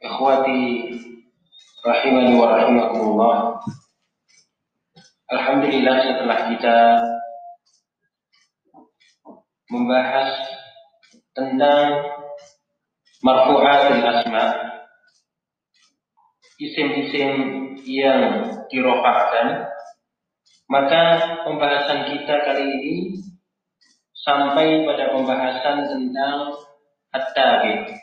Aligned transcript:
Ikhwati 0.00 0.96
rahimani 1.84 2.32
wa 2.40 2.56
rahimakumullah. 2.56 3.36
Alhamdulillah 5.28 5.96
setelah 6.08 6.38
kita 6.48 6.78
membahas 9.68 10.30
tentang 11.36 11.86
marfu'atul 13.20 14.00
asma 14.00 14.44
isim-isim 16.56 17.32
yang 17.84 18.48
dirofakkan 18.72 19.68
maka 20.72 21.02
pembahasan 21.44 22.08
kita 22.08 22.34
kali 22.40 22.64
ini 22.64 22.96
sampai 24.16 24.88
pada 24.88 25.12
pembahasan 25.12 25.92
tentang 25.92 26.56
at-tabi 27.12 27.99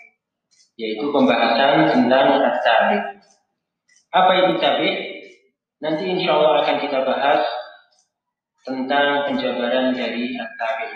yaitu 0.78 1.06
pembahasan 1.10 1.90
tentang 1.90 2.42
at-tabi 2.42 2.98
apa 4.14 4.32
itu 4.38 4.54
tabi 4.62 4.90
nanti 5.84 6.04
insya 6.06 6.38
Allah 6.38 6.64
akan 6.64 6.78
kita 6.82 7.00
bahas 7.04 7.42
tentang 8.64 9.28
penjabaran 9.30 9.98
dari 9.98 10.38
at-tabi 10.38 10.90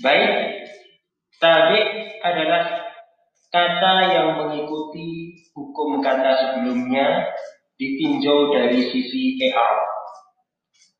baik 0.00 0.32
tabi 1.42 1.80
adalah 2.24 2.84
kata 3.54 3.94
yang 4.10 4.28
mengikuti 4.40 5.38
hukum 5.54 6.02
kata 6.02 6.34
sebelumnya 6.34 7.30
ditinjau 7.78 8.50
dari 8.50 8.82
sisi 8.90 9.38
ER. 9.38 9.74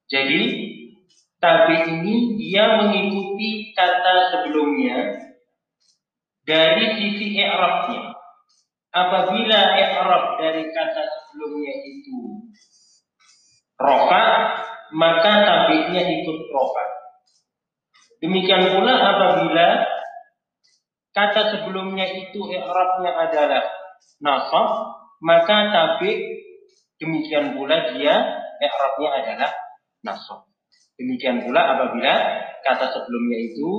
Jadi, 0.07 0.43
tabi 1.43 1.77
ini 1.99 2.39
dia 2.39 2.79
mengikuti 2.79 3.75
kata 3.75 4.31
sebelumnya 4.31 5.19
dari 6.45 6.87
sisi 7.01 7.41
i'rabnya. 7.41 8.13
Apabila 8.95 9.61
i'rab 9.75 10.25
dari 10.39 10.71
kata 10.71 11.03
sebelumnya 11.03 11.75
itu 11.83 12.47
rofa, 13.75 14.25
maka 14.95 15.33
tabinya 15.43 16.03
ikut 16.05 16.39
rofa. 16.53 16.85
Demikian 18.23 18.71
pula 18.71 18.95
apabila 18.95 19.69
kata 21.11 21.43
sebelumnya 21.59 22.07
itu 22.07 22.41
i'rabnya 22.55 23.13
adalah 23.19 23.65
nasab, 24.23 24.69
maka 25.19 25.75
tabi 25.75 26.21
demikian 27.03 27.59
pula 27.59 27.93
dia 27.93 28.15
i'rabnya 28.63 29.11
adalah 29.11 29.51
nasab. 30.07 30.47
Demikian 30.95 31.43
pula 31.43 31.75
apabila 31.75 32.15
kata 32.63 32.87
sebelumnya 32.95 33.39
itu 33.43 33.71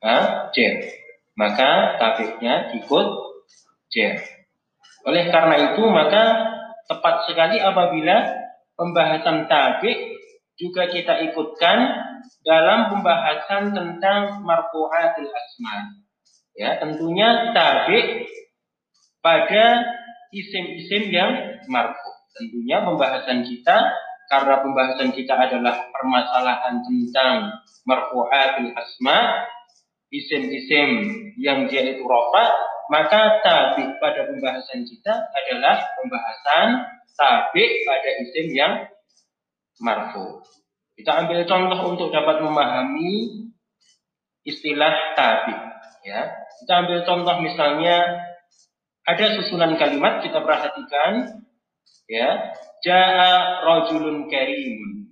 ha, 0.00 0.48
jer, 0.56 1.01
maka 1.38 1.96
tabinya 1.96 2.72
ikut 2.76 3.06
jer. 3.92 4.20
Oleh 5.02 5.28
karena 5.32 5.74
itu 5.74 5.82
maka 5.88 6.22
tepat 6.86 7.26
sekali 7.26 7.58
apabila 7.58 8.42
pembahasan 8.78 9.50
tabik 9.50 9.98
juga 10.60 10.86
kita 10.86 11.24
ikutkan 11.32 11.78
dalam 12.46 12.92
pembahasan 12.92 13.74
tentang 13.74 14.42
marfu'atul 14.46 15.30
asma. 15.30 15.74
Ya, 16.52 16.76
tentunya 16.78 17.54
tabik 17.56 18.28
pada 19.24 19.80
isim-isim 20.34 21.08
yang 21.08 21.30
marfu. 21.70 22.10
Tentunya 22.36 22.84
pembahasan 22.84 23.44
kita 23.46 23.92
karena 24.28 24.54
pembahasan 24.64 25.12
kita 25.12 25.34
adalah 25.36 25.92
permasalahan 25.92 26.80
tentang 26.84 27.62
marfu'atul 27.84 28.70
asma, 28.76 29.18
isim-isim 30.12 30.88
yang 31.40 31.66
dia 31.66 31.82
itu 31.88 32.04
rofa, 32.04 32.52
maka 32.92 33.40
tabik 33.40 33.96
pada 33.96 34.28
pembahasan 34.28 34.84
kita 34.84 35.14
adalah 35.32 35.80
pembahasan 35.96 36.68
tabik 37.16 37.70
pada 37.88 38.10
isim 38.20 38.46
yang 38.52 38.72
marfu. 39.80 40.44
Kita 40.92 41.24
ambil 41.24 41.48
contoh 41.48 41.80
untuk 41.96 42.08
dapat 42.12 42.44
memahami 42.44 43.48
istilah 44.44 45.16
tabik. 45.16 45.60
Ya, 46.04 46.28
kita 46.60 46.72
ambil 46.84 46.98
contoh 47.08 47.40
misalnya 47.40 48.28
ada 49.02 49.26
susunan 49.40 49.74
kalimat 49.80 50.22
kita 50.22 50.38
perhatikan 50.44 51.42
ya 52.06 52.54
jaa 52.86 53.62
rajulun 53.66 54.30
karimun 54.30 55.10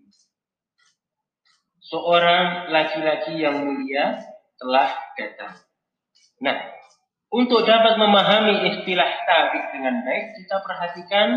seorang 1.91 2.71
laki-laki 2.71 3.43
yang 3.43 3.67
mulia 3.67 4.30
telah 4.61 4.91
datang. 5.17 5.57
Nah 6.45 6.57
untuk 7.33 7.65
dapat 7.65 7.97
memahami 7.97 8.69
istilah 8.77 9.11
tabik 9.25 9.65
dengan 9.73 10.05
baik 10.05 10.37
kita 10.37 10.57
perhatikan 10.61 11.29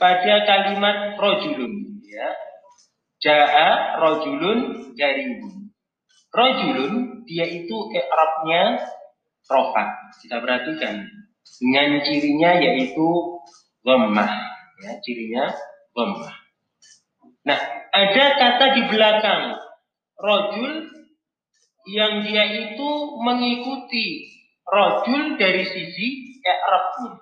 pada 0.00 0.34
kalimat 0.48 1.20
rajulun 1.20 2.02
ya. 2.08 2.28
Jaa 3.18 3.98
rajulun 3.98 4.94
karimun 4.94 5.74
rajulun 6.32 7.26
dia 7.26 7.44
itu 7.50 7.76
i'rabnya 7.92 8.80
rofa 9.44 9.84
kita 10.24 10.40
perhatikan. 10.40 11.04
Dengan 11.58 12.04
cirinya 12.04 12.60
yaitu 12.60 13.08
dhammah 13.88 14.30
ya 14.84 14.92
cirinya 15.02 15.44
dhammah 15.96 16.34
nah 17.46 17.58
ada 17.94 18.24
kata 18.36 18.66
di 18.76 18.82
belakang 18.92 19.56
rojul 20.20 20.72
yang 21.88 22.24
dia 22.24 22.44
itu 22.68 22.88
mengikuti 23.24 24.28
rojul 24.68 25.40
dari 25.40 25.64
sisi 25.64 26.38
i'rabnya 26.44 27.18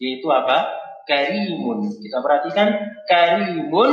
yaitu 0.00 0.26
apa? 0.32 0.66
Karimun. 1.04 1.90
Kita 2.00 2.18
perhatikan 2.22 2.68
karimun 3.06 3.90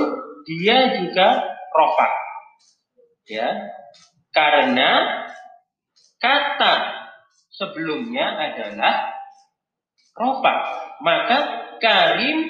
dia 0.47 1.01
juga 1.01 1.43
rofa 1.75 2.09
ya. 3.27 3.47
Karena 4.31 5.21
kata 6.21 6.75
sebelumnya 7.53 8.37
adalah 8.37 9.17
rofa 10.17 10.55
maka 11.01 11.37
karim 11.77 12.49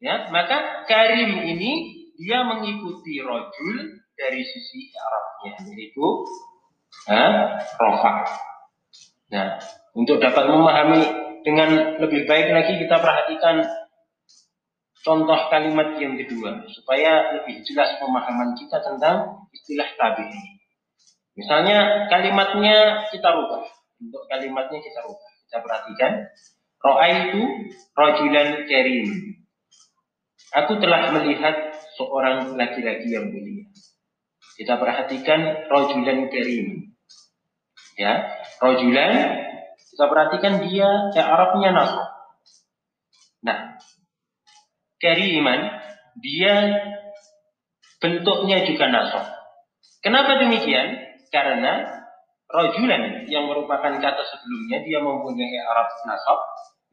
ya 0.00 0.28
maka 0.32 0.84
karim 0.88 1.44
ini 1.44 1.72
dia 2.16 2.44
mengikuti 2.44 3.20
rojul 3.20 3.76
dari 4.14 4.40
sisi 4.40 4.92
Arabnya 4.94 5.52
yaitu 5.74 6.06
ha, 7.10 7.22
rofa 7.80 8.12
nah 9.30 9.58
untuk 9.94 10.18
dapat 10.18 10.44
memahami 10.50 11.02
dengan 11.44 12.00
lebih 12.00 12.24
baik 12.24 12.48
lagi 12.50 12.80
kita 12.80 12.96
perhatikan 12.98 13.62
contoh 15.04 15.36
kalimat 15.52 16.00
yang 16.00 16.16
kedua 16.16 16.64
supaya 16.72 17.36
lebih 17.38 17.60
jelas 17.68 18.00
pemahaman 18.00 18.56
kita 18.56 18.80
tentang 18.80 19.44
istilah 19.52 19.86
tabi 20.00 20.24
ini. 20.32 20.54
Misalnya 21.36 22.08
kalimatnya 22.08 23.06
kita 23.12 23.28
rubah. 23.28 23.62
Untuk 24.00 24.22
kalimatnya 24.26 24.80
kita 24.80 25.04
rubah. 25.04 25.30
Kita 25.46 25.58
perhatikan. 25.60 26.12
Ra'aitu 26.84 27.40
rajulan 27.96 28.48
karim. 28.66 29.08
Aku 30.54 30.78
telah 30.78 31.10
melihat 31.10 31.74
seorang 31.96 32.54
laki-laki 32.54 33.08
yang 33.08 33.32
mulia. 33.32 33.53
Kita 34.54 34.78
perhatikan 34.78 35.66
rajulan 35.66 36.30
karim. 36.30 36.94
Ya, 37.94 38.26
rajulan 38.58 39.12
kita 39.94 40.04
perhatikan 40.10 40.66
dia 40.66 40.90
ya 41.14 41.22
Arabnya 41.22 41.70
nasab. 41.70 42.08
Nah, 43.46 43.78
kariman 44.98 45.60
dia 46.18 46.54
bentuknya 48.02 48.66
juga 48.66 48.90
nasab. 48.90 49.24
Kenapa 50.02 50.42
demikian? 50.42 50.98
Karena 51.30 52.04
rajulan 52.50 53.26
yang 53.26 53.50
merupakan 53.50 53.98
kata 53.98 54.22
sebelumnya 54.22 54.84
dia 54.86 54.98
mempunyai 55.02 55.58
Arab 55.66 55.88
nasab 56.06 56.38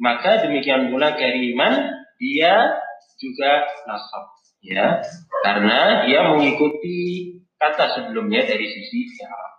maka 0.01 0.41
demikian 0.41 0.89
pula 0.89 1.13
kariman 1.13 2.01
dia 2.17 2.81
juga 3.21 3.69
nasab 3.85 4.25
ya 4.65 5.01
karena 5.45 6.09
dia 6.09 6.19
mengikuti 6.33 7.40
kata 7.61 7.85
sebelumnya 7.93 8.41
dari 8.41 8.65
sisi 8.65 9.05
Arab 9.21 9.53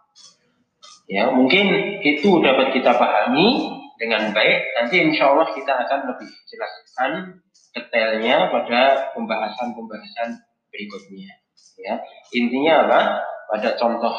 ya 1.07 1.31
mungkin 1.31 1.99
itu 2.03 2.43
dapat 2.43 2.75
kita 2.75 2.99
pahami 2.99 3.79
dengan 4.03 4.35
baik 4.35 4.59
nanti 4.83 4.99
insya 4.99 5.31
Allah 5.31 5.55
kita 5.55 5.71
akan 5.71 6.01
lebih 6.11 6.31
jelaskan 6.51 7.13
detailnya 7.71 8.51
pada 8.51 9.15
pembahasan-pembahasan 9.15 10.43
berikutnya 10.75 11.31
ya 11.79 12.03
intinya 12.35 12.83
apa 12.91 13.01
pada 13.55 13.69
contoh 13.79 14.15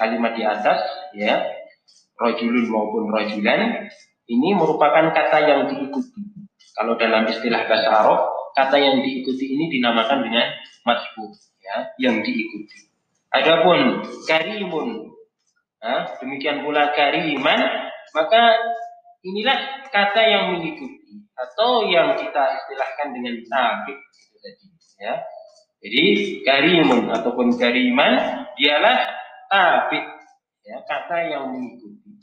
kalimat 0.00 0.32
di 0.32 0.42
atas 0.48 0.80
ya 1.12 1.44
rojulun 2.16 2.66
maupun 2.72 3.12
rojulan 3.12 3.92
ini 4.26 4.58
merupakan 4.58 5.14
kata 5.14 5.38
yang 5.46 5.60
diikuti. 5.70 6.22
Kalau 6.74 6.98
dalam 6.98 7.30
istilah 7.30 7.62
bahasa 7.70 7.88
Arab, 7.88 8.20
kata 8.58 8.76
yang 8.76 9.00
diikuti 9.00 9.54
ini 9.54 9.70
dinamakan 9.70 10.26
dengan 10.26 10.50
masbuk, 10.82 11.32
ya, 11.62 11.94
yang 12.02 12.20
diikuti. 12.20 12.85
Adapun 13.36 14.00
karimun, 14.24 15.12
nah, 15.84 16.08
demikian 16.22 16.64
pula 16.64 16.96
kariman, 16.96 17.60
maka 18.16 18.56
inilah 19.20 19.86
kata 19.92 20.22
yang 20.24 20.44
mengikuti 20.56 21.20
atau 21.36 21.84
yang 21.84 22.16
kita 22.16 22.44
istilahkan 22.64 23.12
dengan 23.12 23.34
tadi 23.44 23.94
ya. 25.04 25.14
Jadi 25.84 26.04
garimun 26.42 27.12
ataupun 27.12 27.60
gariman 27.60 28.46
dialah 28.56 29.04
tabik 29.52 30.04
ya 30.64 30.80
kata 30.82 31.16
yang 31.28 31.52
mengikuti. 31.52 32.16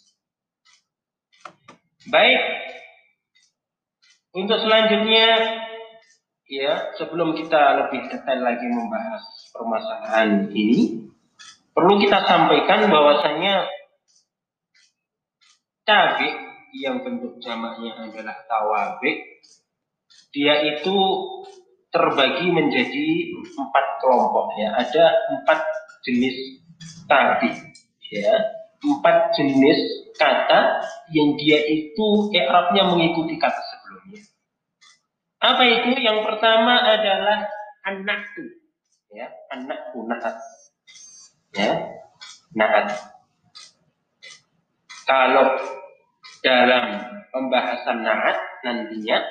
Baik. 2.10 2.42
Untuk 4.34 4.58
selanjutnya 4.60 5.28
ya 6.50 6.94
sebelum 7.00 7.36
kita 7.38 7.86
lebih 7.86 8.10
detail 8.12 8.40
lagi 8.44 8.68
membahas 8.68 9.24
permasalahan 9.52 10.52
ini 10.52 11.10
perlu 11.72 11.98
kita 12.00 12.24
sampaikan 12.28 12.92
bahwasanya 12.92 13.68
tabik 15.84 16.34
yang 16.74 17.02
bentuk 17.06 17.38
jamaknya 17.40 17.96
adalah 17.98 18.38
tawabik 18.50 19.34
dia 20.34 20.66
itu 20.66 20.98
terbagi 21.94 22.50
menjadi 22.50 23.08
empat 23.38 23.86
kelompok 24.02 24.58
ya. 24.58 24.74
Ada 24.82 25.06
empat 25.30 25.62
jenis 26.02 26.36
tabik 27.06 27.54
ya. 28.10 28.34
Empat 28.84 29.38
jenis 29.38 29.78
kata 30.18 30.84
yang 31.14 31.38
dia 31.38 31.62
itu 31.70 32.34
i'rabnya 32.34 32.90
mengikuti 32.90 33.38
kata 33.38 33.62
apa 35.44 35.64
itu? 35.68 36.00
Yang 36.00 36.24
pertama 36.24 36.80
adalah 36.80 37.52
anakku 37.84 38.64
ya 39.14 39.30
anakku 39.54 40.10
naat. 40.10 40.36
Ya 41.54 41.72
naat. 42.58 42.88
Kalau 45.06 45.48
dalam 46.42 46.86
pembahasan 47.30 48.02
naat 48.02 48.38
nantinya 48.66 49.22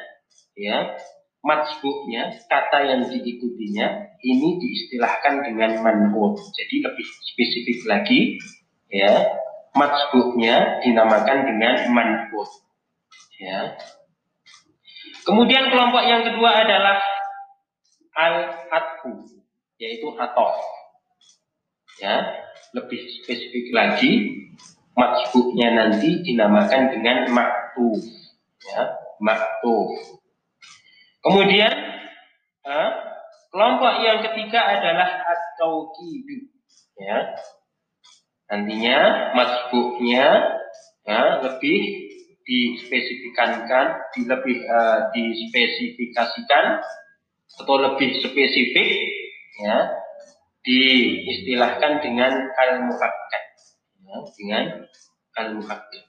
ya 0.54 0.94
majbuknya 1.42 2.38
kata 2.46 2.78
yang 2.86 3.02
diikutinya 3.10 4.14
ini 4.22 4.48
diistilahkan 4.62 5.42
dengan 5.42 5.82
man'ut. 5.82 6.38
Jadi 6.38 6.86
lebih 6.86 7.08
spesifik 7.34 7.78
lagi 7.90 8.20
ya 8.86 9.34
majbuknya 9.74 10.78
dinamakan 10.86 11.38
dengan 11.50 11.74
man'ut. 11.90 12.50
Ya 13.42 13.74
kemudian 15.22 15.70
kelompok 15.70 16.02
yang 16.04 16.22
kedua 16.26 16.66
adalah 16.66 16.98
al-atfu 18.12 19.26
yaitu 19.80 20.08
atof 20.18 20.56
ya 21.98 22.42
lebih 22.72 23.00
spesifik 23.20 23.72
lagi 23.72 24.42
majbuknya 24.96 25.72
nanti 25.72 26.20
dinamakan 26.24 26.92
dengan 26.92 27.28
maktuf. 27.32 28.00
Ya 28.62 28.96
maktuf. 29.18 30.20
Kemudian 31.22 31.72
eh, 32.66 32.90
kelompok 33.50 33.94
yang 34.02 34.18
ketiga 34.22 34.60
adalah 34.78 35.22
atau 35.22 35.92
kidu 35.94 36.50
ya 36.98 37.34
nantinya 38.52 39.32
majbuknya 39.32 40.26
ya, 41.08 41.20
lebih 41.40 41.80
dispesifikasikan 42.44 43.86
di 44.14 44.20
lebih 44.26 44.56
uh, 44.66 45.10
dispesifikasikan 45.14 46.82
atau 47.62 47.76
lebih 47.78 48.18
spesifik 48.22 48.88
ya 49.60 49.78
diistilahkan 50.62 52.00
dengan 52.00 52.32
al 52.56 52.86
muhakkak 52.86 53.42
dengan 54.36 54.64
al-muhakkik. 55.40 56.04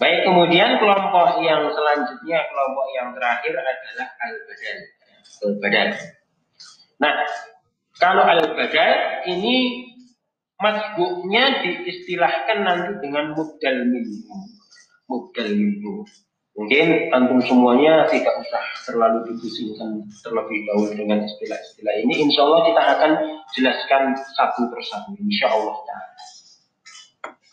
Baik, 0.00 0.24
kemudian 0.24 0.80
kelompok 0.80 1.44
yang 1.44 1.68
selanjutnya, 1.68 2.38
kelompok 2.48 2.86
yang 2.96 3.08
terakhir 3.12 3.52
adalah 3.52 4.08
al-badal. 4.24 4.78
Al-badal. 5.44 5.88
Nah, 7.00 7.14
kalau 8.00 8.24
al-badal 8.24 8.94
ini 9.28 9.56
masbuknya 10.56 11.64
diistilahkan 11.64 12.58
nanti 12.64 12.92
dengan 13.04 13.36
mubdal 13.36 13.76
minhu. 13.88 14.24
Mubdal 15.10 15.50
minhu. 15.58 16.06
Mungkin 16.54 17.10
antum 17.14 17.40
semuanya 17.42 18.06
tidak 18.10 18.36
usah 18.42 18.62
terlalu 18.86 19.32
dipusingkan 19.32 20.06
terlebih 20.22 20.66
dahulu 20.70 20.92
dengan 20.94 21.26
istilah-istilah 21.26 21.94
ini. 22.04 22.26
Insya 22.26 22.46
Allah 22.46 22.60
kita 22.68 22.82
akan 22.98 23.12
jelaskan 23.58 24.02
satu 24.38 24.70
persatu. 24.70 25.14
Insya 25.18 25.50
Allah. 25.50 25.74
Ta'ala. 25.82 26.08